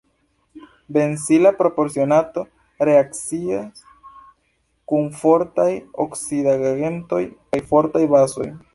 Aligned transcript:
Benzila 0.95 1.51
propionato 1.59 2.45
reakcias 2.89 3.85
kun 4.93 5.13
fortaj 5.21 5.69
oksidigagentoj 6.09 7.25
kaj 7.53 7.65
fortaj 7.73 8.07
bazoj. 8.17 8.55